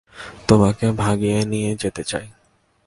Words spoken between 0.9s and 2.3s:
ভাগিয়ে নিয়ে যেতে চাই।